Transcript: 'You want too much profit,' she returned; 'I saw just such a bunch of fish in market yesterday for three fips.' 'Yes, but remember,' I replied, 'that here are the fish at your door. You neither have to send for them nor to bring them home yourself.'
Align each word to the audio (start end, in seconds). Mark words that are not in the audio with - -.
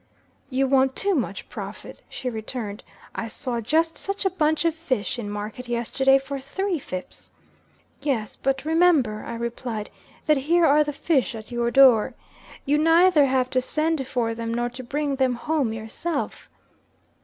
'You 0.49 0.65
want 0.65 0.95
too 0.95 1.13
much 1.13 1.47
profit,' 1.47 2.01
she 2.09 2.27
returned; 2.27 2.83
'I 3.13 3.27
saw 3.27 3.61
just 3.61 3.99
such 3.99 4.25
a 4.25 4.31
bunch 4.31 4.65
of 4.65 4.73
fish 4.73 5.19
in 5.19 5.29
market 5.29 5.67
yesterday 5.67 6.17
for 6.17 6.39
three 6.39 6.79
fips.' 6.79 7.29
'Yes, 8.01 8.35
but 8.35 8.65
remember,' 8.65 9.23
I 9.23 9.35
replied, 9.35 9.91
'that 10.25 10.37
here 10.37 10.65
are 10.65 10.83
the 10.83 10.91
fish 10.91 11.35
at 11.35 11.51
your 11.51 11.69
door. 11.69 12.15
You 12.65 12.79
neither 12.79 13.27
have 13.27 13.51
to 13.51 13.61
send 13.61 14.07
for 14.07 14.33
them 14.33 14.51
nor 14.51 14.71
to 14.71 14.83
bring 14.83 15.17
them 15.17 15.35
home 15.35 15.71
yourself.' 15.71 16.49